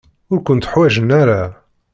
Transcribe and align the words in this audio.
Ur 0.31 0.39
kent-ḥwajen 0.45 1.09
ara. 1.21 1.41